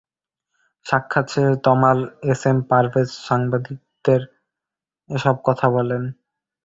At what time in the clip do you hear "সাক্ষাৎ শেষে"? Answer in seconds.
0.85-1.55